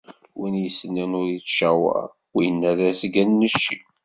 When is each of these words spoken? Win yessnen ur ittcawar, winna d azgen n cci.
Win 0.39 0.55
yessnen 0.63 1.11
ur 1.21 1.27
ittcawar, 1.37 2.07
winna 2.35 2.71
d 2.77 2.79
azgen 2.89 3.29
n 3.45 3.51
cci. 3.53 3.77